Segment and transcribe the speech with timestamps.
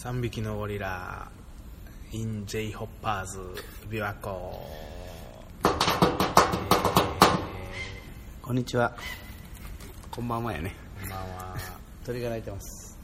[0.00, 1.28] 3匹のゴリラ。
[2.12, 3.26] In J ホッパー。
[3.26, 3.40] ズ
[3.90, 4.64] 琵琶湖、
[8.40, 8.94] こんにちは。
[10.12, 10.76] こんばんはやね。
[11.00, 11.56] こんばんは。
[12.06, 12.96] 鳥が鳴いてます。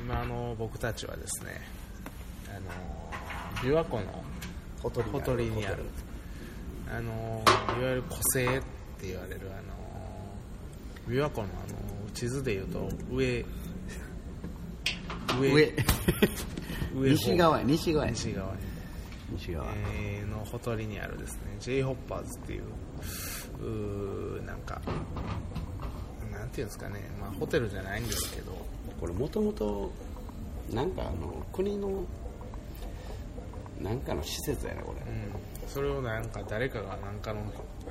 [0.00, 1.60] 今あの僕たちはですね
[2.48, 4.24] あの琵琶湖の
[4.82, 5.84] ほとりほとりにある。
[6.90, 7.44] あの
[7.78, 8.60] いわゆる湖西っ
[8.98, 13.44] て言われるあの琵琶湖のあの地図でいうと上
[15.40, 15.72] 上。
[16.94, 17.10] 上。
[17.10, 18.06] 西側や西側。
[18.06, 18.52] や西側。
[18.54, 18.58] に
[19.38, 21.56] 西側、えーのほとりにあるですね。
[21.60, 22.62] J ホッパーズっていう
[23.60, 24.80] うーなんか
[26.30, 28.52] なんていうんですかね、まあ、ホテルじゃないんですけど。
[29.00, 29.90] これもともと
[30.72, 32.04] なんかあの国の
[33.80, 35.68] なんかの施設やねこれ、うん。
[35.68, 37.40] それをなんか誰かがなんかの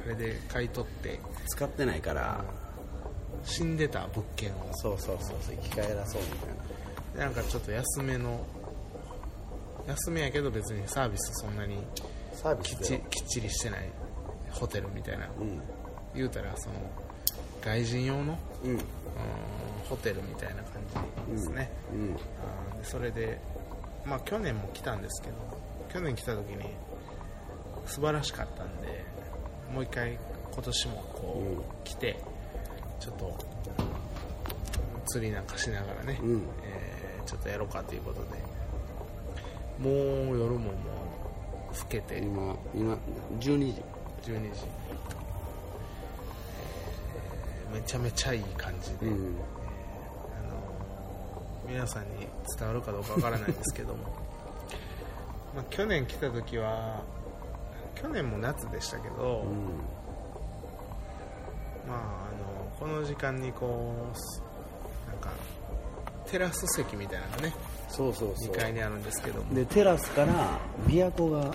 [0.05, 1.19] あれで買い取って。
[1.47, 2.45] 使ってないから、
[3.43, 4.69] 死んでた物件を。
[4.75, 5.55] そうそうそうそう。
[5.61, 6.55] 生き返らそうみたいな
[7.15, 8.45] なんかちょっと安めの
[9.87, 11.77] 安めやけど別にサービスそんなに
[12.33, 13.89] サービきっスでちきっちりしてない
[14.51, 15.27] ホテルみたいな。
[15.39, 15.61] うん。
[16.13, 16.75] 言うたらその
[17.61, 18.71] 外人用のうん。
[18.71, 18.79] うん
[19.89, 20.81] ホテルみたいな感
[21.27, 22.13] じですね、うん。
[22.13, 23.41] あーでそれで
[24.05, 25.35] まあ去年も来たんですけど
[25.91, 26.63] 去年来た時に
[27.87, 29.03] 素晴らしかったんで
[29.73, 30.17] もう一回
[30.53, 31.61] 今年もこう、うん。
[31.83, 32.17] 来て
[33.01, 33.37] ちょっと
[35.07, 36.41] 釣りなんかしながらね、うん。
[36.63, 36.70] えー
[37.25, 38.27] ちょっとやろうかということで。
[39.79, 40.71] もう夜もも
[41.71, 42.19] う更けて。
[42.19, 42.97] 今今
[43.39, 43.83] 12時。
[44.21, 45.21] 12時、えー
[47.71, 49.13] めちゃめちゃいい感じで、うん。
[49.13, 52.27] あの皆さんに
[52.57, 53.99] 伝わるかどうかわからないですけども。
[55.55, 57.01] まあ去年来た時は
[57.95, 59.55] 去年も夏でしたけど、うん。
[61.87, 64.17] まあ、あのこの時間にこう
[66.31, 67.53] テラス席みたいなのがね。
[67.89, 68.53] そうそうそう。
[68.55, 71.53] 2階にあるんですけども、でテラスから琵琶湖が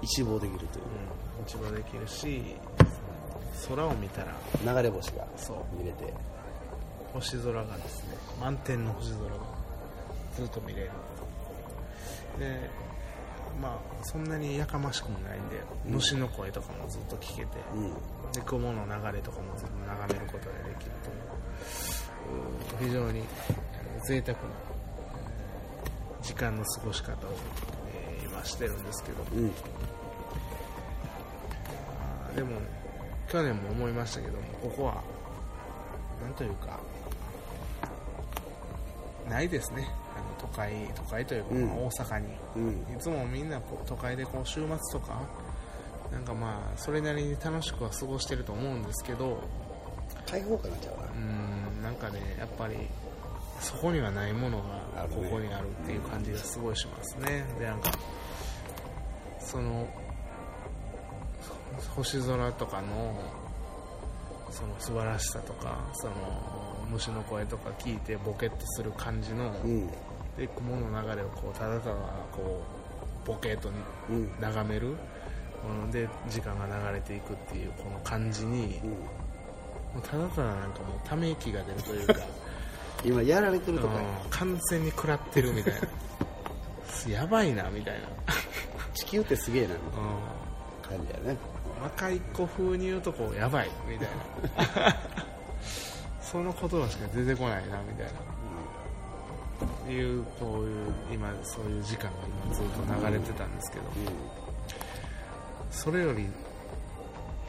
[0.00, 0.84] 一望できるという。
[1.38, 2.54] うん、一望できるし
[3.68, 5.56] 空を見たら流れ星がそう。
[5.76, 6.14] 見れて。
[7.12, 9.30] 星空がですね満天の星空が
[10.36, 10.90] ずっと見れる。
[12.38, 12.70] で
[13.60, 17.92] まあそんなにやかましくもないんで、うん虫の声とかもずっと聞けて、うん。
[18.32, 22.88] で雲の流れとかもずっと眺めることができるといううん。
[22.88, 27.30] 非常にえー贅沢なえー時間の過ごし方を、
[27.92, 29.22] えー今してるんですけど。
[29.32, 29.52] うん。
[32.36, 32.60] でも
[33.28, 35.02] 去年も思いましたけどもここは
[36.22, 36.78] なんというか
[39.28, 39.88] ないですね
[40.40, 41.66] 都会都会というか、うん。
[41.66, 42.26] まあ大阪に。
[42.56, 42.70] うん。
[42.70, 45.22] いつもみんなこう都会でこう週末とか
[46.12, 49.42] なんかまあそれなりに楽しくは過ごしてると思うんですけど
[50.26, 51.02] 開放感がちゃうな。
[51.02, 52.76] うーんなんかねやっぱり
[53.60, 57.44] そこにはないものがここにあるっていう感じがすごいしますね。
[57.58, 57.90] でなんか
[59.40, 59.86] その
[61.80, 63.20] そ星空とかの
[64.50, 66.14] その素晴らしさとかその
[66.90, 69.90] 虫の声とか聞いてボケっとする感じの、うん
[70.38, 71.94] で雲の流れをこうただただ
[72.32, 72.62] こ
[73.24, 73.70] うボケっと
[74.10, 74.30] うん。
[74.40, 74.94] 眺める。
[75.68, 78.90] うんで時間が流れていくっていうこの感じにうん。
[78.90, 78.96] も
[79.98, 82.14] うただただなんかもうため息が出るというか。
[83.04, 83.96] 今やられてるとか。
[83.96, 84.02] うん。
[84.30, 85.80] 完全に食らってるみたいな。
[87.12, 88.08] やばいなみたいな、
[88.92, 89.74] 地球ってすげえな。
[89.74, 89.78] う
[90.88, 91.38] 感じやねん、
[91.82, 94.08] 若い子風に言うとこうやばいみたい
[94.84, 94.96] な
[96.20, 98.37] その言葉しか出てこないなみたいな
[99.92, 102.10] いうこういう今そういう時間が
[102.46, 102.64] 今ずっ
[103.00, 103.84] と流れてたんですけど、
[105.70, 106.26] それより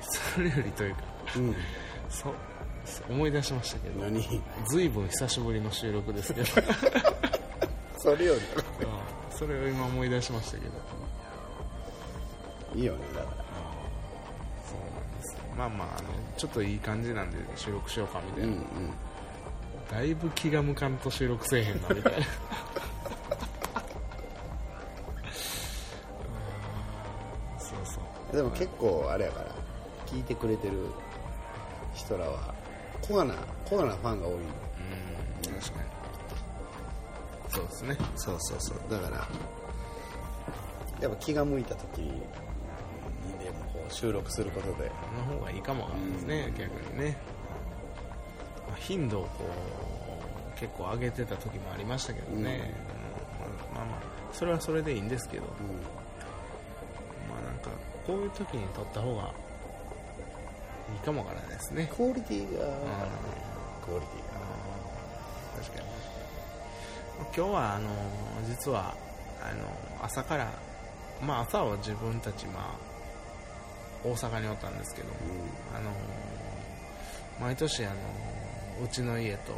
[0.02, 1.02] それよりというか
[1.38, 1.48] うん。
[1.50, 1.56] うん
[2.10, 2.34] そ
[2.86, 4.42] そ思い出しましたけど何？
[4.68, 6.48] ずいぶん久しぶりの収録ですけど。
[7.98, 8.40] それようん。
[9.38, 10.72] それを今思い出しましたけど。
[12.74, 13.28] りいいよねだか
[14.66, 15.40] そうなんですよ。
[15.56, 16.08] まあまああの
[16.38, 18.94] ちょっといい感じなんで収録しようかみたいな、らうんうん
[19.90, 22.18] だいぶ気が向かんと収録せえへんなみたいな。
[22.20, 22.22] う
[27.58, 27.60] ん。
[27.60, 28.00] そうそ
[28.32, 28.36] う。
[28.36, 29.48] でも結構あれやから
[30.06, 30.74] 聞いてくれてる
[31.96, 32.54] 人らは
[33.02, 33.34] コアな
[33.68, 34.34] コアなファンが多い。
[34.36, 34.42] うん
[35.60, 35.90] 確かに。
[37.50, 37.98] そうですね。
[38.16, 38.78] そうそうそう。
[38.92, 39.28] だから
[41.02, 42.22] やっぱ気が向いた時に
[43.40, 44.92] でもこう収録することで。
[45.26, 47.39] その方がいいかもわかんないですね、逆にね、まあ、
[48.80, 49.46] 頻度をこ
[50.56, 52.74] う結構上げてた時もありましたけどね、
[53.72, 53.76] うん。
[53.76, 54.00] まあまあまあ
[54.34, 55.48] それはそれでいいんですけど、う
[57.30, 57.70] まあなんか
[58.06, 59.34] こういう時に撮った方が
[60.94, 61.84] いいかもわからないですね。
[61.84, 62.66] んクオリティが。
[62.68, 62.74] うん。
[63.86, 64.40] クオリティが。
[65.64, 65.90] 確かに。
[67.20, 67.90] 今日はあの
[68.48, 68.96] 実は
[69.42, 69.66] あの
[70.02, 70.52] 朝から、
[71.22, 75.14] まあ、朝は自分たち、まあ、大阪におったんですけども、
[75.76, 75.92] あの
[77.42, 77.96] 毎年あの
[78.84, 79.54] うちの家と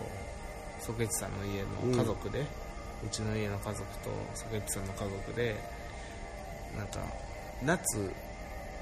[0.79, 2.41] ソケチさんの家の家族で、
[3.05, 5.55] うちの家の家族とソケチさんの家族で
[6.77, 6.99] なんか
[7.63, 8.11] 夏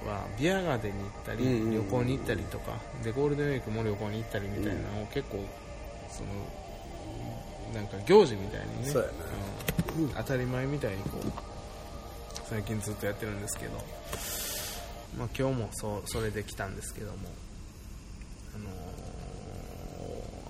[0.05, 5.43] はビアガーデンに行ったり、うんうんうん旅行に行ったりとかでゴールデンウィークも旅行に行ったりみたいなのを結構
[6.09, 6.29] その
[7.73, 8.93] なんか行事みたいにね
[10.15, 11.31] 当たり前みたいにこう
[12.49, 13.73] 最近ずっとやってるんですけど、
[15.17, 17.17] まあ、今日もそうそれで来たんですけども、
[18.55, 19.08] あのー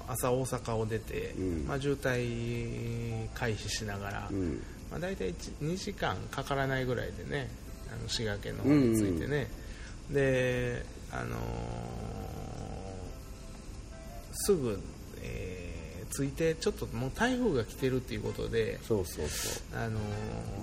[0.09, 1.65] 朝大阪を出て、うん。
[1.67, 4.61] まあ、渋滞回避しながら、うん。
[4.91, 7.47] まあ、大体2時間かからないぐらいでね
[7.91, 9.47] あの滋賀県の方に着いてね、
[10.09, 11.39] で、あのー
[14.33, 14.79] すぐ、
[15.21, 15.69] えー
[16.11, 19.77] 着いてちょっともう台風が来てるっていうことで、そうそうそう。
[19.77, 19.99] あの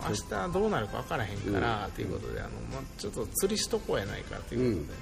[0.02, 4.92] ー明日どうなるか分からへんからっていうことで、あのまあ、ちょっと釣りしとこうやないかっていうこ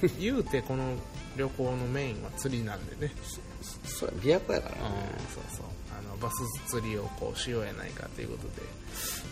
[0.00, 0.94] とで、言うてこの
[1.36, 3.12] 旅行のメインは釣りなんでね、
[3.84, 4.80] そうや琵琶湖やからね。
[4.82, 5.66] うんそうそう。
[5.96, 8.62] あのバス釣りをこうしようやないかということで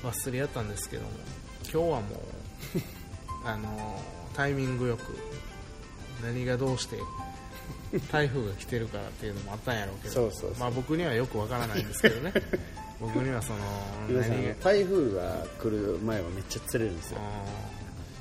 [0.02, 1.08] バス釣りやったんですけども
[1.62, 2.00] 今日はもう
[3.44, 4.00] あの
[4.34, 5.16] タイミングよく
[6.22, 6.98] 何がどうして
[8.10, 12.32] 台風が来てるからっていうのもあったんやろうけどまあ、僕にはよくわからないんですけどね。
[13.00, 13.58] 僕にはその
[14.62, 17.18] 台風が来る前はめっちゃ釣れるんですよ。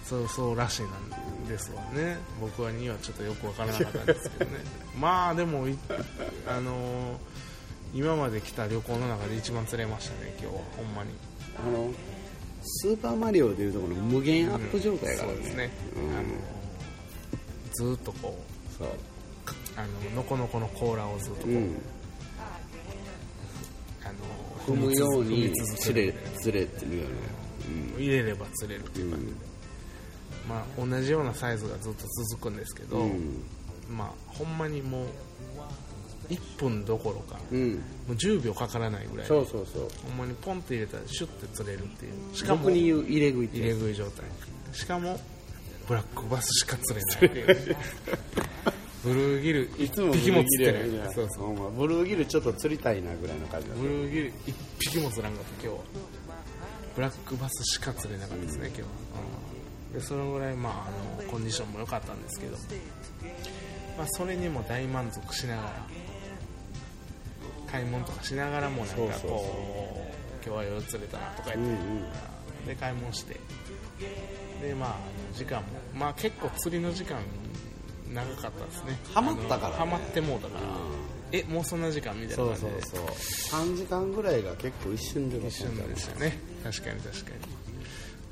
[0.03, 1.09] そうそうらしいなん
[1.47, 2.17] ですわね。
[2.39, 4.57] 僕はにはちょっとよくわからなかったんですけどね。
[4.99, 5.77] まあでもい
[6.47, 7.17] あのー
[7.93, 10.61] 今まで来た旅行の中で一番釣れましたね今日は。
[10.77, 11.09] ほんまに。
[11.57, 11.91] あの
[12.63, 16.17] スーパーマリオでいうところの無限アップ状態やからね,、そうですね、うん。
[16.17, 16.23] あの
[17.73, 18.39] ずーっとこ
[18.69, 18.87] うそう。
[19.75, 21.81] あののこのこの甲羅をずっとこう、うん。
[24.03, 24.07] あ
[24.69, 27.15] の踏むように釣れる釣れっていうよね、
[27.97, 29.31] 入れれば釣れるっていう感じで、
[30.47, 33.43] まあ同じようなサイズがずっと続くんですけど、うん。
[33.89, 35.05] まあほんまにもう
[36.29, 37.79] 1分どころか、うん、うん、も
[38.09, 39.87] う10秒かからないぐらいそうそうそう。
[40.07, 42.35] ほんまにポンって入れたらシュッて釣れるっていう。
[42.35, 44.25] しかも入れ食い入れ食い状態。
[44.73, 45.19] しかも
[45.87, 47.55] ブラックバスしか釣れない
[49.03, 50.83] ブルーギルいつも1匹も釣ってない。
[50.83, 51.71] ブルーギルやそうそう。
[51.71, 55.51] ブルーギルちょっと釣りたいなぐらいの感じだブルーギル1匹も釣らんかった。
[55.67, 55.83] 今日は
[56.95, 58.81] ブラックバスしか釣れなかったですね、今日。
[58.83, 58.87] は、
[59.45, 59.50] うん
[59.93, 60.73] でそのぐらい、まあ、
[61.19, 62.57] あのコンディションも良かったんですけど、
[63.97, 65.87] まあ、それにも大満足しながら
[67.71, 69.39] 買い物とかしながらもなんかこうそうそうそう。
[70.43, 71.73] 今日は夜釣れたなとか言って、うんう
[72.63, 72.65] ん。
[72.65, 73.39] で買い物して
[74.61, 74.95] でまあ
[75.33, 77.19] 時間もまあ結構釣りの時間
[78.13, 78.99] 長かったですね。
[79.13, 79.75] ハマったからね。
[79.77, 80.61] ハマってもうたから、
[81.31, 82.81] えもうそんな時間みたいなそう感じで。
[82.81, 86.37] そうそう3時間ぐらいが結構一瞬で一瞬でしたね。
[86.63, 87.37] 確かに確かに、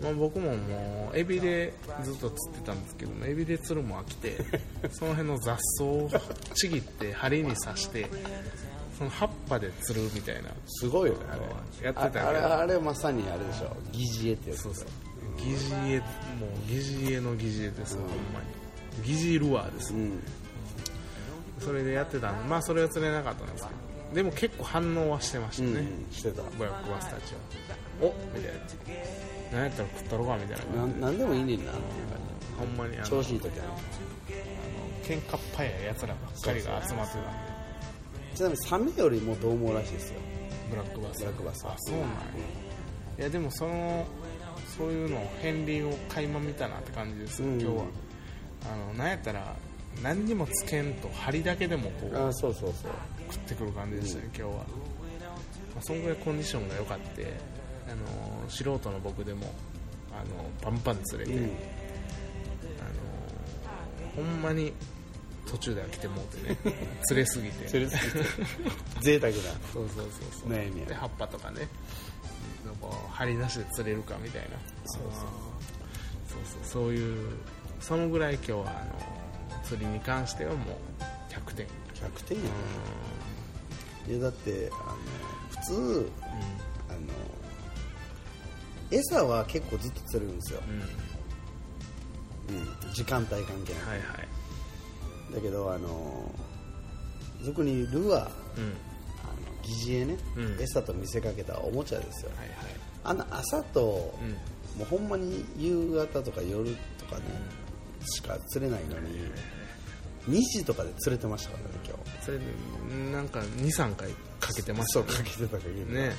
[0.02, 1.74] まあ、僕ももうエビで
[2.04, 4.38] ずっと釣ってたんですけどもエビで釣るも飽きて
[4.92, 6.10] その辺の雑草を
[6.54, 8.08] ちぎって針に刺して
[9.00, 10.50] その葉っぱで釣るみたいな。
[10.68, 11.86] すごいよねあれ。
[11.86, 12.26] やってたけど。
[12.26, 13.74] ああれあれまさにあれでしょ。
[13.94, 14.88] 疑似絵ってやつそうそう。
[15.38, 16.10] 疑似絵もう
[16.68, 19.08] 疑似絵の疑似絵ですよ、ほんまに。
[19.08, 20.22] 疑似ルアーです、うん。
[21.60, 23.70] それでやってたんでまあそれは釣れなかったんですけ
[24.10, 24.16] ど。
[24.16, 26.42] でも結構反応はしてましたうん、ね、してた。
[26.58, 27.40] ブラックバスたちは。
[28.02, 28.60] おみたいな
[29.52, 31.86] 何やったら食ったろかみたいななんなんでもいいねんなっていう
[32.58, 33.66] ほんまにあの調子いい時は。
[33.66, 33.72] ね
[35.04, 37.20] 喧嘩っ早いやつらばっかりが集まってた。
[37.20, 37.30] んで
[38.36, 40.20] ちなみにサメよりも獰猛らしいですよ。
[40.70, 41.20] ブラックバス。
[41.20, 41.66] ブラックバス。
[41.66, 42.16] はあそうなんや。
[43.18, 44.06] いやでもその
[44.78, 47.62] そういうのを片鱗を垣間見たなって感じですよ、うん。
[47.62, 47.84] 今日は。
[48.72, 49.56] あのなんやったら
[50.04, 52.92] 何にもつけんと針だけでもこうあそうそうそう。
[53.32, 54.64] 食ってくる感じでしたね、今日は、ま
[55.80, 57.34] あ、そんぐらいコンディションが良かって
[57.90, 59.54] あの素人の僕でも
[60.12, 61.44] あのパンパン釣れて、うん。
[61.44, 61.52] あの
[64.16, 64.74] ほんまに
[65.48, 66.58] 途中で飽きてもうてね
[67.08, 67.68] 釣れすぎて。
[67.68, 68.30] 釣れすぎて。
[69.02, 69.38] 贅沢な
[69.74, 70.10] そうそうそう
[70.42, 70.50] そう。
[70.50, 70.88] 悩みや。
[70.88, 71.68] で葉っぱとかね
[72.80, 74.50] こう針なしで釣れるかみたいな。
[74.86, 75.22] そうそう。
[76.28, 76.86] そうそう。
[76.86, 77.38] そういう
[77.80, 82.50] そのぐらい今日はあの釣りに関してはもう100点100点やね。
[84.08, 84.96] ういやだってあの
[85.50, 86.12] 普通ん
[88.92, 90.62] 餌は結構ずっと釣れるんですよ、
[92.50, 92.56] うん。
[92.56, 92.62] うん。
[92.62, 94.04] うん、時間帯関係ない、はいは
[95.32, 95.36] い。
[95.36, 96.32] だけどあの
[97.44, 98.22] 俗にルアー。
[98.22, 98.74] あのうん
[99.62, 100.62] 疑似餌ね、うん。
[100.62, 102.32] 餌と見せかけたおもちゃですよ。
[102.36, 102.58] はいはい。
[103.04, 104.80] あの朝と、うん。
[104.80, 107.24] もうほんまに夕方とか夜とかね、
[108.06, 109.20] しか釣れないのに
[110.30, 112.26] 2時とかで釣れてましたからね今日。
[112.26, 112.46] それで
[113.12, 115.92] なんか23回かけてましたそうかけてたかけてた。
[115.92, 116.14] ね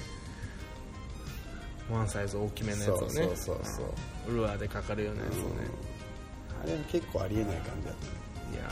[1.91, 3.09] ワンサイズ大きめのやつをね。
[3.09, 3.83] そうそうそ
[4.33, 5.47] うルアーでかかるようなやつをね、
[6.63, 8.21] あれは結構ありえない感じだったね。
[8.53, 8.63] いや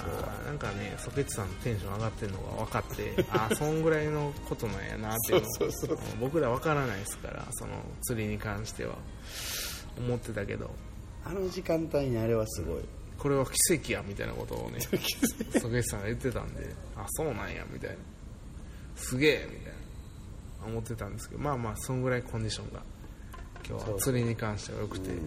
[0.43, 8.97] ーなんかねソケツさんのテンション上がってるのが分かって ああそんぐらいのことなんやなっていうのそうそう僕ら分からないですからその釣りに関しては。
[9.99, 10.71] 思ってたけど。
[11.25, 12.83] あの時間帯にあれはすごい。
[13.19, 14.79] これは奇跡やみたいなことをね
[15.61, 17.97] ソケツさんが言ってたんであそうなんやみたいな。
[18.97, 19.79] すげえみたいな。
[20.67, 22.83] 思ってたんですけどまあまあそんぐらいコンディションが
[23.67, 23.99] 今日は。
[23.99, 25.19] 釣りに関しては良くて、うん。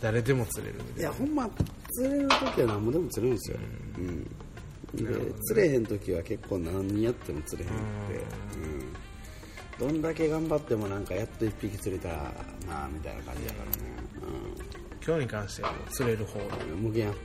[0.00, 1.48] 誰でも釣れるみたいやほんま
[1.90, 3.58] 釣れる時は何もでも釣れるんですよ、
[3.98, 4.24] うん。
[4.96, 7.84] で釣れへん時は結構何やっても釣れへんって、
[9.84, 12.14] うん、どんだけ頑張ってもなんかやっと一匹釣れたな
[12.84, 13.76] あみたいな感じだからね、
[15.06, 16.40] 今日に関しては釣れる方
[16.76, 17.18] 無限アップ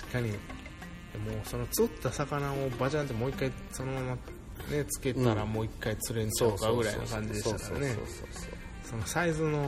[0.00, 0.30] 確かに。
[1.14, 4.16] もうその釣った魚をバジャンってもう一回そのまま
[4.70, 7.96] ねつけたらもう一回釣れんちゃうかぐらいの感じでしたからね。
[8.84, 9.58] そのサイズの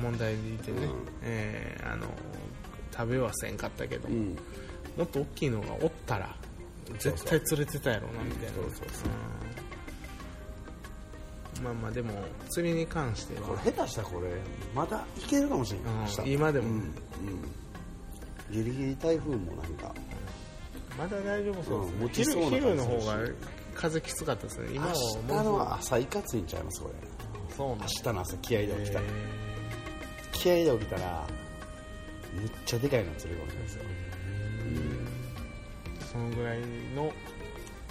[0.00, 0.78] 問題でいてね、
[1.22, 2.06] えーあの
[2.92, 4.36] 食べはせんかったけど、うん。
[4.96, 6.34] もっと大きいのがおったら
[6.98, 8.56] 絶対釣れてたやろうなみたいな。
[11.62, 12.12] まあまあでも
[12.50, 14.28] 釣りに関してこはれ下手したらこれ
[14.74, 16.68] まだいけるかもしれない、うん今でも。
[16.68, 16.92] うん、うん。
[18.50, 19.94] ギリギリ台風もなんか。
[20.98, 22.50] まだ大丈夫そうですね、うん。
[22.50, 23.18] 昼の方が
[23.78, 24.70] 風きつかったですね。
[24.74, 26.94] 今は明日の朝いかついんちゃいますこれ。
[27.56, 29.00] そう明日の朝気合で起きた。
[30.32, 31.26] 気合で起きたら
[32.34, 33.82] むっちゃでかいの釣れるかもしれないですよ。
[36.00, 36.12] ー。
[36.12, 36.60] そのぐらい
[36.96, 37.04] の、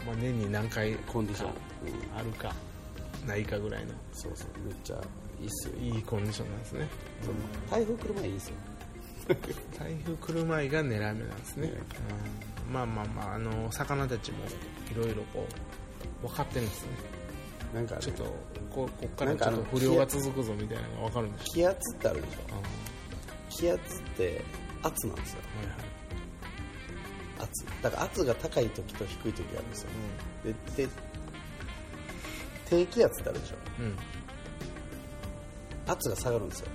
[0.05, 1.49] まあ、年に何回コンディション、
[2.17, 2.53] あるか
[3.25, 3.93] ないかぐらいの。
[4.11, 4.47] そうそう。
[4.67, 5.01] めっちゃ
[5.39, 5.73] いいっすよ。
[5.79, 6.87] いいコンディションなんですね。
[7.71, 8.55] 台風来る前いいっすよ。
[9.79, 14.39] 台風来る前が狙い目なんですね、ねうんまあまあまああの魚たちも
[14.91, 15.47] いろいろこ
[16.23, 16.89] う分かってるんですね。
[17.73, 18.31] なんかねちょっとこ
[18.71, 22.37] こっからちょっと不良が続くぞみたいなのが分かるんでしょ気圧ってあるでしょ
[23.49, 24.41] 気圧って
[24.83, 25.39] 圧なんですよ。
[25.57, 25.75] はいはい。
[27.43, 27.65] 圧。
[27.81, 29.89] だから圧が高い時と低い時があるんですよ。
[30.43, 30.89] でで
[32.69, 33.55] 低気圧ってあるでしょ。
[33.79, 33.85] うん。
[33.85, 33.97] うん
[35.87, 36.67] 圧が下がるんですよ。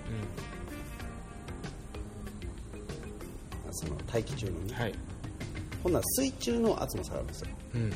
[3.72, 4.94] その大気中のね、うんはい
[5.82, 7.48] ほんなら水中の圧も下がるんですよ。
[7.74, 7.92] うん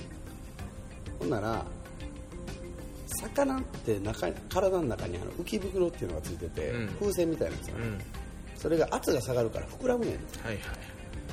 [1.18, 1.64] ほんなら
[3.20, 6.88] 魚って中体の中にあの浮き袋っていうのがついてて、うん。
[7.00, 7.98] 風船みたいなんですよ、うん。
[8.56, 10.14] それが圧が下がるから膨らむねん。
[10.14, 10.18] は
[10.52, 10.58] いはい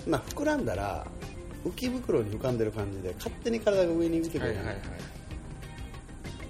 [0.07, 1.05] まあ膨らんだら
[1.65, 4.72] 浮き袋に浮かんでる感じで勝手に体が上に浮いてくる、はいはいは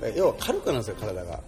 [0.10, 0.17] い。
[0.17, 1.39] 要は軽くなるんですよ体が。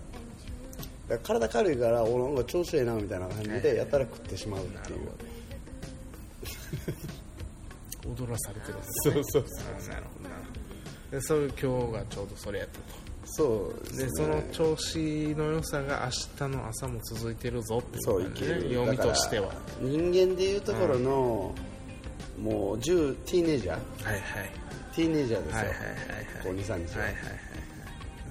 [1.23, 4.99] 体軽いからおなんか調子ええなみたいな感じでやったら食ってしまうっていう、
[8.15, 9.13] 踊らされてるんですね。
[9.13, 10.53] そうそうあなるほどなるほ
[11.11, 12.83] どでそういう今日がちょうどそれやったと。
[13.27, 14.97] そうでその調子
[15.35, 18.47] の良さが明日の朝も続いてるぞっていそうう感じね。
[18.47, 18.75] いける。
[18.75, 19.51] 読みとしては。
[19.81, 21.55] 人間でいうところの、
[22.39, 24.05] もう10ティーネイジャー？
[24.05, 24.21] はいはい。
[24.95, 25.75] ティーネイジャーですよ、はいはいはい
[26.43, 27.15] こう23日は、はいはいはいはい。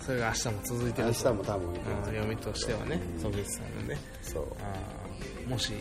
[0.00, 5.72] それが明日も続いてる明日も多分うん読みとしてはね曽口さんのねそうもし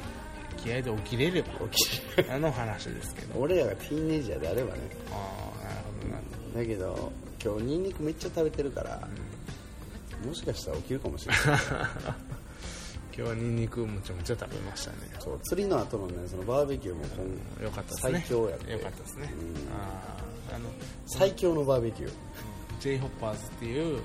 [0.64, 1.50] 気合で起きれれば。
[1.70, 3.40] 起きあの話ですけど。
[3.40, 4.82] 俺らがティーネイジャーであればね。
[5.12, 7.12] ああなるほどなるほだけど
[7.44, 9.08] 今日ニンニクめっちゃ食べてるから、
[10.26, 11.44] もしかしたら起きるかもしれない。
[11.44, 11.54] ど
[13.16, 14.98] 今日はニンニクむちゃむちゃ食べましたね。
[15.20, 17.04] そう釣りの後のねそのバーベキューも
[17.60, 18.20] 今よかったですね。
[18.20, 18.72] 最強やって。
[18.72, 19.56] よかったですね、うん。
[19.74, 20.70] あーあの
[21.08, 22.12] 最強のバーベキュー。
[22.80, 24.02] J ホッパーズっていうあの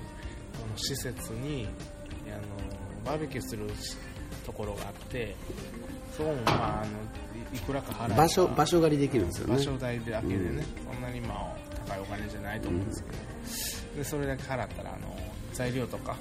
[0.77, 1.69] 施設に
[2.27, 3.67] あのバーベキューする
[4.45, 5.35] ところがあって
[6.18, 6.92] そこもまああの
[7.54, 9.54] いいくらか払えば場所場所借りできるんですよね。
[9.54, 11.56] 場所代だけでね、そんなにまあ
[11.87, 13.16] 高いお金じゃないと思うんですけど、
[14.02, 15.16] でそれだけ払ったらあの
[15.54, 16.16] 材料とか、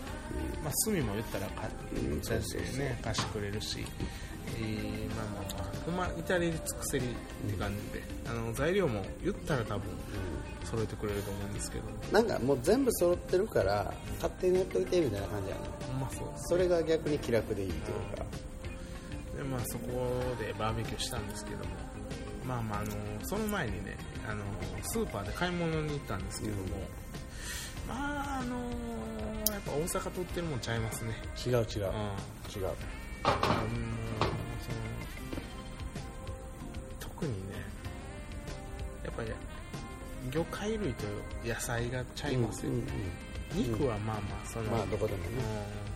[0.64, 3.86] まあ、炭も言ったらかうん出してね貸してくれるし、
[4.56, 9.82] えーまあほんま至れり尽くせりって感じで、あの材料も言ったら多分
[10.64, 11.84] 揃えてくれると思うんですけど。
[12.12, 18.26] なんかもう全部揃ってるから勝手にやっといてみたいな感じやねほんまそうそれが逆に気楽でいいというか。
[18.26, 18.47] で
[19.48, 21.66] まあそこでバーベキューしたんですけども。
[22.46, 22.92] まあまああの
[23.24, 24.42] その前にねあの
[24.84, 26.64] スーパーで買い物に行ったんですけども、
[27.88, 28.56] まああの
[29.52, 31.14] やっぱ大阪と売ってるもんちゃいますね。
[31.46, 31.58] 違う違う。
[31.58, 31.66] うん。
[31.66, 31.88] 違う。
[33.24, 34.78] あのその
[37.00, 37.56] 特にね
[39.04, 39.32] やっぱり
[40.32, 41.04] 魚介類と
[41.46, 42.86] 野菜がちゃいますよ、うんうん。
[43.56, 45.30] 肉はまあまあその、まあどこでもね。
[45.82, 45.88] うん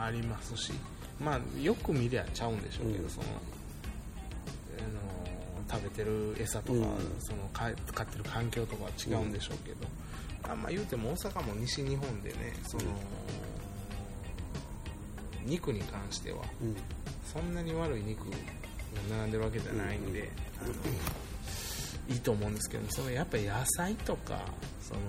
[0.00, 0.72] ありますし
[1.20, 3.10] まあよく見りゃちゃうんでしょうけど、うん。
[3.10, 3.26] その
[4.78, 6.84] あの食べてる餌とか、うん。
[7.20, 9.86] そのか飼ってる環境とかは違うんでしょうけど、
[10.50, 10.62] あん。
[10.62, 12.84] ま言うても大阪も西日本でねその、
[15.44, 16.76] 肉に関してはうん。
[17.32, 18.36] そんなに悪い肉が
[19.10, 20.30] 並んでるわけじゃないんで、
[20.62, 20.72] あの
[22.08, 24.40] いいと思うんですけどそのやっぱり野菜とか
[24.80, 25.00] その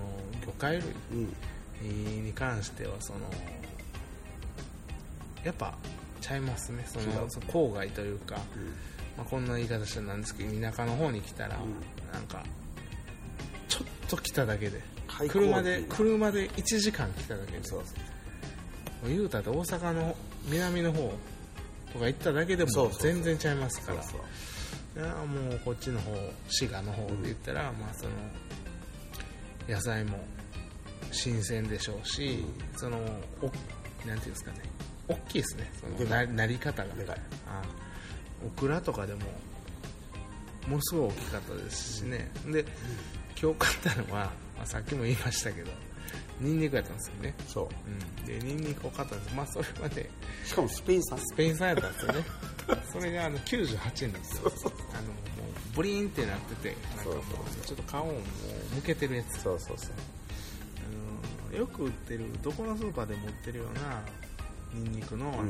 [0.44, 1.34] 魚介類うん。
[1.82, 3.20] に関してはその
[5.42, 5.72] やっぱ
[6.20, 6.84] ちゃいますね。
[6.86, 8.36] その郊外というか、
[9.16, 12.12] まあ、こんな言い方したらなんですけど田舎の方に来たら、うん。
[12.12, 12.44] なんか
[13.68, 14.80] ちょっと来ただけで。
[15.28, 17.64] 車で車で1時間来ただけで。
[17.64, 17.82] そう
[19.06, 21.12] 言うたって大阪の南の方
[21.92, 23.12] とか行っただけでもそうそうそう。
[23.12, 24.02] 全然ちゃいますから。
[24.02, 24.12] そう
[24.94, 25.04] そう。
[25.04, 26.12] いやもうこっちの方
[26.48, 28.10] 滋賀の方で言ったら、まあその
[29.68, 30.18] 野菜も
[31.12, 32.44] 新鮮でしょうし、
[32.76, 32.98] その
[33.40, 33.50] お
[34.06, 34.18] なん。
[34.18, 34.58] ていうんですかね
[35.10, 35.70] 大きいですね。
[35.80, 36.10] その。
[36.10, 37.16] ないなり方がでかい。
[37.46, 37.62] あ
[38.46, 39.20] オクラとかでも
[40.66, 42.64] ものすごい大きかったですしね、で
[43.40, 45.70] 今日買ったのは、まあ、さっきも言いましたけど
[46.40, 47.68] ニンニクやったんですよね、そう。
[48.20, 49.36] うん、でニンニクを買ったんです。
[49.36, 50.08] まあそれはね
[50.44, 51.18] しかもスペイン産。
[51.18, 52.24] スペイン産やったんですよね。
[52.92, 54.52] それがあの98円ですよ。
[54.92, 59.42] あのもうブリーンってなっててなんかもうちょっと顔をもう向けてるやつ。
[59.42, 59.90] そうそうそう。
[61.50, 64.02] あのよく売ってるどこのスーパーでも売ってるような
[64.74, 65.48] ニンニクの,、あのうん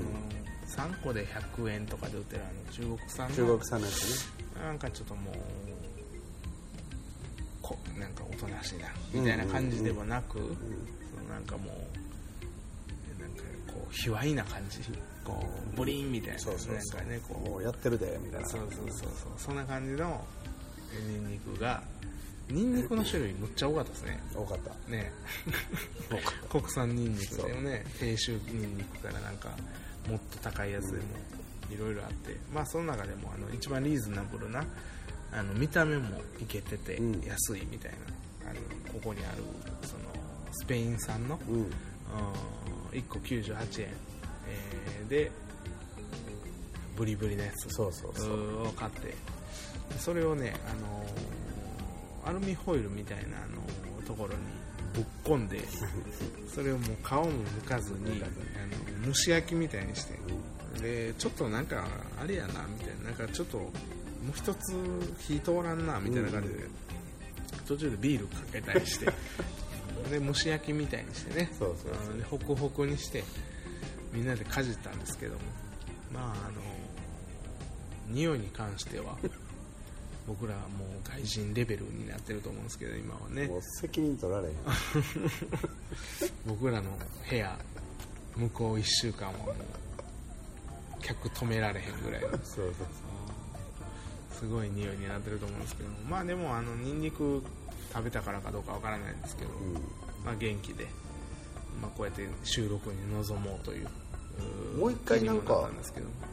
[0.70, 3.34] 3個で100円とかで売ってるあの中国産の。
[3.34, 4.64] 中国産のやつね。
[4.64, 5.34] なんかちょっともう
[7.60, 10.44] こなんかおとなしいなみたいな感じではなく、そ
[11.22, 11.64] のなんかも
[13.18, 14.78] うなんかこう卑猥な感じ。
[15.24, 16.38] こうブリーンみたいな。
[16.38, 17.00] そうそうそう。
[17.00, 18.48] なんかねこうやってるでみたいな。
[18.48, 19.08] そうそうそうそう。
[19.36, 20.24] そんな感じの
[21.08, 21.82] ニンニクが
[22.50, 24.20] ニンニクの種類むっちゃ多かったですね。
[24.34, 24.90] 多かった。
[24.90, 25.12] ね。
[26.50, 27.84] 国産ニンニクでもね。
[27.98, 29.50] 低州ニンニクからなんか
[30.08, 31.02] もっと高いやつでも
[31.70, 32.36] いろいろあって。
[32.52, 34.64] まあその中でもあの一番リーズナブルな
[35.32, 37.20] あの見た目もいけててうん。
[37.22, 37.92] 安いみたい
[38.44, 38.60] な、あの
[38.92, 39.42] ここにある
[39.82, 40.02] その
[40.52, 41.54] スペイン産の、たうん。
[41.54, 41.66] うん
[42.92, 43.88] 1個98円、
[44.48, 45.30] えーで
[46.96, 48.66] ブリブリのやつそうそうそう。
[48.66, 49.14] を買って。
[49.98, 51.29] それをね、あのー
[52.30, 54.40] アルミホイルみたいな、あのーところに
[54.92, 55.60] ぶっ込んで
[56.52, 57.26] それをもう皮も
[57.62, 60.18] 剥かずにあの蒸し焼きみたいにして
[60.80, 61.86] でちょっとなんか
[62.20, 63.70] あれやなみたいななんかちょっともう
[64.34, 64.74] 一つ
[65.20, 66.54] 火通らんなみたいな感じで、
[67.66, 69.06] 途中でビールかけたりして
[70.10, 71.52] で蒸し焼きみたいにしてね。
[71.56, 73.22] そうそうあのでホクホクにして
[74.12, 75.40] みんなでかじったんですけども。
[76.12, 76.60] まああの
[78.08, 79.16] 匂いに関しては
[80.30, 83.48] 僕らはもう外人レベルになってると思うんですけど今はね。
[83.48, 84.54] もう責任取られへん。
[86.46, 86.88] 僕らの
[87.28, 87.58] 部屋
[88.36, 89.54] 向こう1週間はもう
[91.02, 92.28] 客止められへんぐらいの。
[92.30, 92.74] そうそう
[94.38, 97.42] すごい匂いになってると思うんですけどまあでもあのニンニク
[97.92, 99.74] 食べたからかどうかわからないんですけど、うん。
[100.24, 100.86] まあ、元気で、
[101.82, 103.88] まあ、こうやって収録に臨もうという
[104.76, 105.68] うもう一回なんか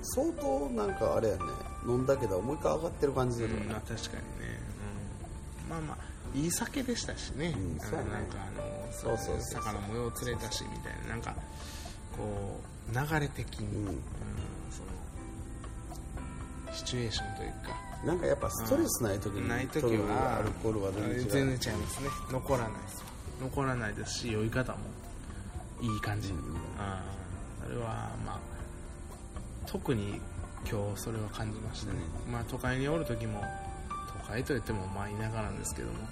[0.04, 1.42] 相当なんかあれやね
[1.88, 3.66] 飲んだけどもう一回上がってる感じだよねう。
[3.66, 4.60] んまあ、確かにね、
[5.66, 8.12] うん、まあまあいい酒でしたしね,、うんそうやね。
[8.12, 11.10] なんかあのそうそうそう魚もよう釣れたしみたいな。
[11.10, 11.34] なんか
[12.16, 12.60] こ
[12.92, 13.88] う流れ的に、うん。
[13.88, 13.96] うん
[14.70, 17.88] そのシチュエーションというか。
[18.06, 21.30] なんかやっぱストレスない時にない時はアルコールは全然違う。
[21.32, 22.10] 全然違いますね。
[22.32, 23.04] 残らないです。
[23.42, 24.80] 残らないですし酔い方も
[25.82, 26.38] いい感じ、うん。
[26.78, 27.04] あ
[27.70, 28.40] れはまあ
[29.66, 30.22] 特に
[30.70, 32.00] 今日それは感じましたね、
[32.30, 33.42] まあ都会におる時も
[34.22, 36.08] 都会といってもまあ田舎なんですけどもうん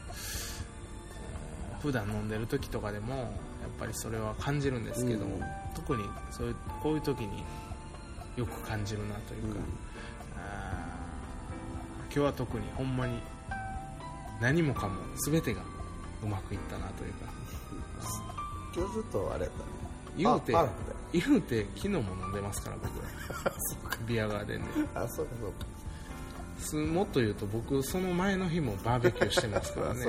[1.85, 3.27] 普段飲んでる時とかでもやっ
[3.79, 5.41] ぱりそれは感じるんですけども、うん。
[5.75, 7.43] 特にそういうこういう時に
[8.35, 9.55] よく感じるなというか、うん。
[9.55, 9.63] 今
[12.11, 13.19] 日は特にほんまに
[14.41, 14.95] 何もかも
[15.27, 15.61] 全てが
[16.23, 17.31] うまくいったなというか。
[18.75, 19.65] 今日ちょっとあれやったね。
[20.17, 20.55] 言うて
[21.19, 22.91] 言うて昨日も飲んでますから僕。
[24.07, 24.65] ビアガーデンで。
[24.95, 25.65] あそうかそうか。
[26.59, 30.05] すもっと言うと僕その前の日もバーベキューしてますから あね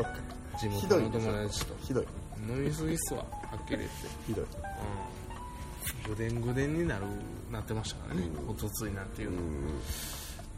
[0.59, 1.77] 地元の友達と。
[1.83, 2.07] ひどい
[2.49, 3.97] 飲みすぎっすわはっきり言って。
[4.27, 4.45] ひどい。
[4.45, 6.15] うん。
[6.15, 7.03] ぐでんぐでんになる
[7.51, 8.23] なってましたからね。
[8.43, 8.51] うん。
[8.51, 9.39] おとついなんていううの。
[9.39, 9.49] はん。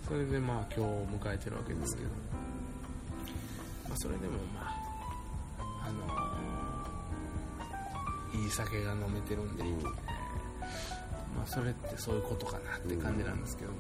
[0.07, 2.09] それでまあ今日を迎えてるわけですけど、
[3.89, 4.63] まあ、それでもま
[5.59, 9.69] ああのーいい酒が飲めてるんで、うん。
[9.69, 10.18] えー
[11.39, 13.71] まあ、それってそういうことかなって感じなんですけど。
[13.71, 13.79] も、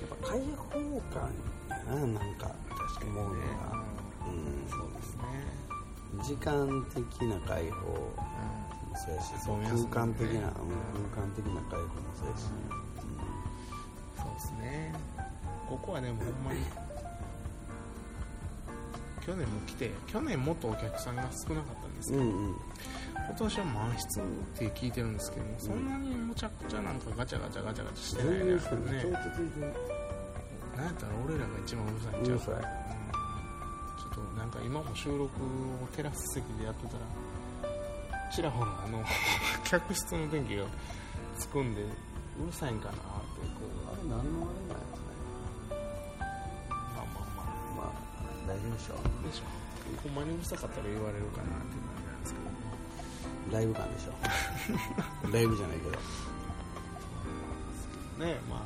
[0.00, 1.30] やっぱ開放感
[1.68, 3.44] やななんか確かにね思うのが
[4.26, 4.68] うん。
[4.70, 5.22] そうですね、
[6.24, 8.12] 時間的な解放も
[8.96, 9.88] そうやしそうですね。
[9.92, 10.42] 空間的な、うん
[11.12, 12.42] 空間的な解放もそうやし、
[14.16, 14.94] そうですね。
[15.68, 16.60] ここはでもほんまに
[19.24, 22.54] 去年も来て去年もっとお客さんが少なかったんですけど、うんうん
[23.28, 24.22] 今年は満室っ
[24.58, 28.92] て聞いてるんですけども、そんなにむちゃくちゃなんかガチャガチャガチャガチャしてないですよね。
[30.76, 32.36] なんやったら俺らが一番うるさいんちゃう？
[32.36, 32.54] うるさい。
[32.54, 32.60] うん。
[32.60, 32.66] ちょ
[34.10, 35.28] っとなんか今も収録を
[35.94, 37.00] テラス席でやってたら
[38.32, 39.04] ちらほらあの
[39.64, 40.64] 客室の電気が
[41.38, 41.86] つくんでう
[42.46, 43.06] るさいんかなってこ
[43.62, 43.92] う。
[43.92, 44.88] あれ何のあれなんや
[46.96, 47.46] まあまあまあ。
[47.76, 47.92] まあ
[48.48, 48.94] 大丈夫でしょ
[49.28, 49.44] でしょ
[50.02, 52.57] ほんまにうるさかったら言われるかなって感じなんですけど
[53.52, 54.12] ライブ感でしょ。
[55.32, 55.90] ライブじゃないけど。
[58.26, 58.60] ねまあ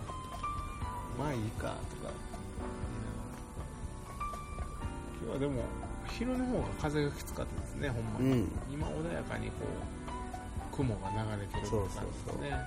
[1.18, 2.12] まあいいかとか。
[5.22, 5.62] 今日はでも
[6.08, 8.52] 昼の方が風がきつかったですねほんまに、うん。
[8.72, 9.52] 今穏やかにこ
[10.72, 12.58] う雲が流れてるそう感そうそうじですね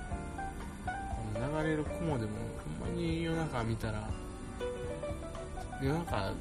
[0.86, 2.32] この流れる雲でも
[2.80, 4.10] ほんまに夜中見たら
[5.82, 6.32] 夜中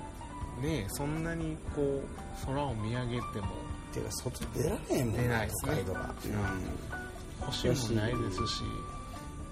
[0.63, 3.64] ねそんなにこう空を見上げても
[3.95, 8.63] てか外出られへんもん出ないですね都会とか、うん、星もないですし、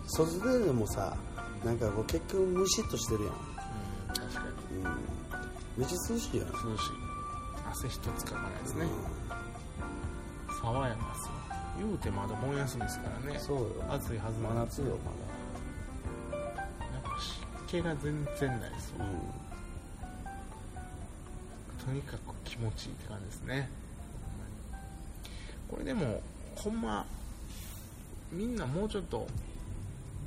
[0.07, 1.17] 外出てもさ
[1.65, 3.39] なんかこう結局ムシッとしてるやん、うん、
[4.09, 4.79] 確かに。
[4.79, 4.85] うん、
[5.79, 6.63] めっちゃ涼しいやん、涼しい。
[7.71, 8.87] 汗一つかかないですね、
[10.61, 11.33] 爽やかですよ
[11.79, 13.39] 言うてまだ盆休みですからね。
[13.39, 13.67] そうよ。
[13.89, 14.99] 暑いはず真夏よやっ
[17.03, 18.99] ぱ湿気が全然ないですよ。
[18.99, 19.11] まだ
[21.85, 23.71] とにかく気持ちいいって感じですね
[25.73, 26.21] これでも
[26.55, 27.07] ほんま
[28.31, 29.27] みんなもうちょっと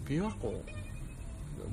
[0.08, 0.60] 琵琶湖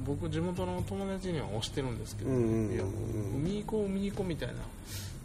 [0.04, 2.68] 僕地元の友達には推してるんですけど、うんうんうんうん。
[2.70, 3.38] 琵琶湖。
[3.38, 4.48] 海行こう海に行こうみたい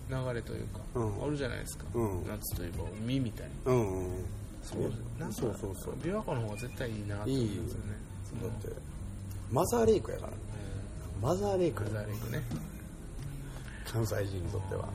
[0.09, 1.23] な流れというか、うん。
[1.23, 2.27] あるじゃないですか、うん。
[2.27, 3.71] 夏といえば海みたいな。
[3.71, 4.25] うんうんうん。
[4.63, 4.81] そう
[5.19, 5.93] なんかそうそうそう。
[5.95, 7.93] 琵琶湖の方が絶対いいなって思うんですよね。
[8.41, 8.81] だって
[9.51, 10.31] マザーレイクやから。
[10.31, 10.37] ね
[11.21, 11.83] マザーレイク。
[11.83, 12.41] ガザーレイクね。
[13.85, 14.85] 関西人にとっては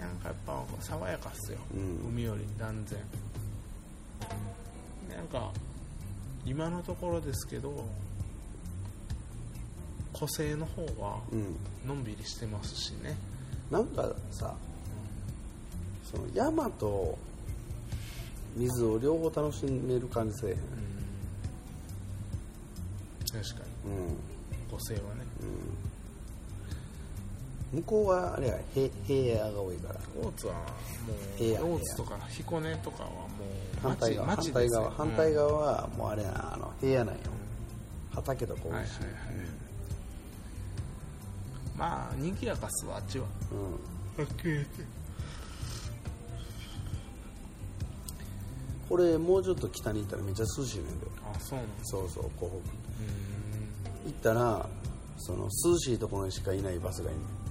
[0.00, 2.08] なんかやっぱ爽やかっすよ、うん。
[2.08, 2.98] 海より断然。
[5.16, 5.50] なんか
[6.44, 7.86] 今のところですけど
[10.12, 11.56] 湖西の方はうん。
[11.86, 13.16] のんびりしてますしね、
[13.70, 14.54] なんかさ
[16.02, 17.18] その山と
[18.56, 20.56] 水を両方楽しめる感じせえへん。
[20.56, 20.62] うん、
[23.26, 23.92] 確かに。
[23.92, 24.16] うん。
[24.70, 25.24] 湖西はね
[27.74, 30.00] 向こうはあれやへ平野が多いから。
[30.22, 30.60] 大津はも
[31.36, 33.28] 平野う大津とか彦根とかはもう
[33.82, 37.20] 反対側反町対側反対側はもうあれやあの平野なんよ。
[38.12, 39.06] 畑とかうんはいはいはい多
[39.42, 39.46] い。
[39.46, 39.50] し、
[41.76, 43.26] まあ人気やかっすわあっちは。
[44.16, 44.24] うん。
[44.24, 44.84] はっきり言って
[48.88, 52.56] これもうちょっと北に行ったらめっちゃ涼しいねんであそうなんそうそう湖北。
[52.56, 52.60] う
[54.06, 54.68] 行ったら
[55.18, 57.22] その涼しいところにしかいないバスがいんーん。
[57.22, 57.43] へえ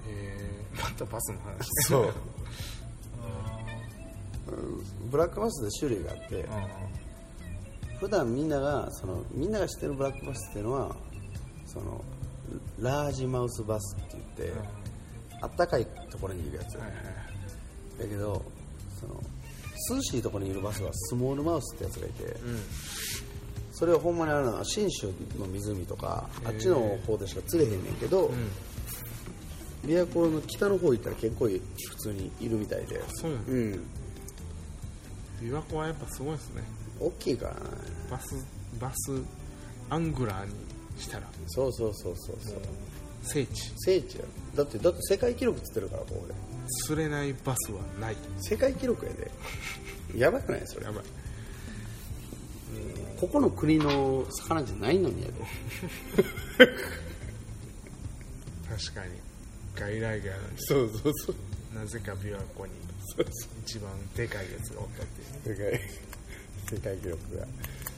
[0.75, 1.67] またバスの話。
[1.87, 2.07] そう。
[2.07, 2.11] あ
[5.09, 6.45] ブラックバスで種類があって
[7.99, 10.95] 普段みんながそのみんなが知ってるブラックバスっていうのは
[11.65, 12.03] その
[12.79, 14.59] ラージマウスバスって言って
[15.41, 16.75] あったかいところにいるやつ。
[16.75, 16.99] ーはいはい。
[17.99, 18.41] だけど
[18.99, 19.21] その
[19.95, 22.59] 涼しいところにいるバスはスモールマウスってやつがいてうん。
[23.71, 25.07] それはほんまにあるのは信州
[25.39, 26.75] の湖とかあっちの
[27.07, 28.49] 方でしか釣れへんねんけどうん
[29.85, 31.61] 琵琶湖の北の方行ったら結構普
[31.97, 33.01] 通にいるみたいで。
[33.15, 33.85] そうなんうん。
[35.41, 36.63] 琵琶湖はやっぱすごいですね。
[36.99, 37.59] 大きいからね
[38.09, 38.47] バス
[38.79, 39.21] バス
[39.89, 40.53] アングラーに
[40.97, 41.27] したら。
[41.47, 42.55] そうそうそうそうそう。
[43.23, 43.71] 聖地。
[43.77, 44.23] 聖地や。
[44.55, 46.35] だってだって世界記録っつってるからこれ
[46.85, 48.15] 釣れないバスはない。
[48.39, 49.31] 世界記録やで。
[50.15, 50.85] やばくないそれ。
[50.85, 51.03] やばい。
[53.19, 55.33] ここの国の魚じゃないのにやで。
[58.69, 59.32] 確かに
[59.75, 61.35] 外来魚なのにそうそうそう。
[61.75, 62.71] なぜか琵琶湖に。
[63.65, 64.69] 一番でかいやつ。
[64.73, 65.53] がおったってい。
[65.53, 65.79] うね
[66.69, 67.45] 世界世界記録が。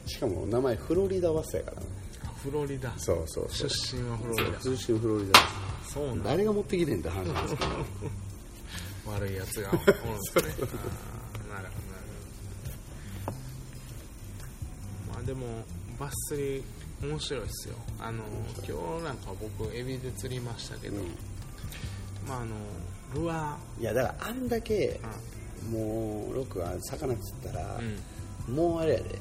[0.05, 1.87] しかも名前フロリダバスやからね。
[2.23, 2.91] あフロリダ。
[2.97, 3.69] そうそうそう。
[3.69, 4.57] 出身はフロリダ。
[4.59, 5.39] 通信フロリダ
[5.95, 7.69] そうなん誰が持ってきてんって話なんですけど
[9.13, 10.01] 悪いやつがおるんですね。
[10.35, 10.77] あーなるほど。
[11.53, 11.69] なる
[13.25, 13.37] ほど。
[15.13, 15.45] まあでも
[15.99, 16.63] バス釣り
[17.01, 17.75] 面白いですよ。
[17.99, 18.23] あの
[18.67, 20.97] 今日なんか僕エビで釣りましたけど、
[22.27, 22.55] まああの
[23.23, 27.79] ルアいやだからあんだけーもうロックが魚釣ったら、
[28.47, 28.55] うん。
[28.55, 29.19] もうあれやで。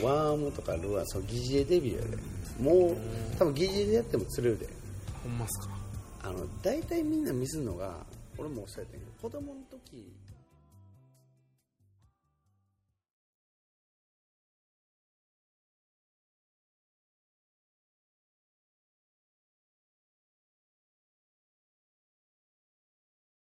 [0.00, 2.22] もうワームとかルアーそう疑似餌デビューやで。
[2.60, 2.96] もう
[3.38, 4.68] 多分疑似餌でやっても釣れるで。
[5.22, 5.74] ほんまっすか。
[6.22, 7.96] あの大体みんなミスるのが
[8.38, 10.10] 俺もそうやったけど子供の時